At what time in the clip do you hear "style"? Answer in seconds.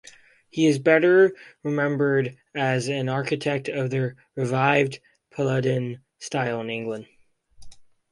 6.17-6.59